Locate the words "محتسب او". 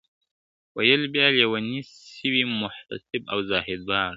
2.59-3.37